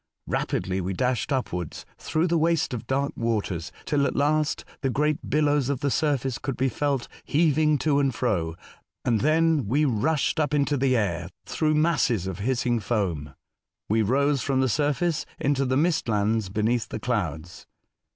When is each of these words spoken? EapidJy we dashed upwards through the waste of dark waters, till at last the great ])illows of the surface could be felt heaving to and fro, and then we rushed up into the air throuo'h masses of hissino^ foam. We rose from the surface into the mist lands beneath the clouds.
EapidJy 0.27 0.81
we 0.81 0.93
dashed 0.93 1.31
upwards 1.31 1.85
through 1.99 2.25
the 2.25 2.39
waste 2.39 2.73
of 2.73 2.87
dark 2.87 3.11
waters, 3.15 3.71
till 3.85 4.07
at 4.07 4.15
last 4.15 4.65
the 4.81 4.89
great 4.89 5.21
])illows 5.29 5.69
of 5.69 5.81
the 5.81 5.91
surface 5.91 6.39
could 6.39 6.57
be 6.57 6.69
felt 6.69 7.07
heaving 7.23 7.77
to 7.77 7.99
and 7.99 8.15
fro, 8.15 8.55
and 9.05 9.21
then 9.21 9.67
we 9.67 9.85
rushed 9.85 10.39
up 10.39 10.55
into 10.55 10.75
the 10.75 10.97
air 10.97 11.29
throuo'h 11.45 11.75
masses 11.75 12.25
of 12.25 12.39
hissino^ 12.39 12.81
foam. 12.81 13.35
We 13.89 14.01
rose 14.01 14.41
from 14.41 14.59
the 14.59 14.69
surface 14.69 15.27
into 15.39 15.65
the 15.65 15.77
mist 15.77 16.09
lands 16.09 16.49
beneath 16.49 16.89
the 16.89 16.99
clouds. 16.99 17.67